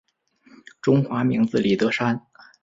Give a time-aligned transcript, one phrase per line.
[0.81, 2.25] 中国名字李德山。